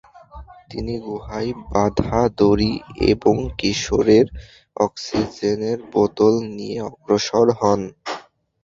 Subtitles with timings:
[0.69, 2.73] তিনি গুহায় বাঁধা দড়ি
[3.11, 4.25] এবং কিশোরের
[4.77, 7.81] অক্সিজেনের বোতল নিয়ে অগ্রসর হন।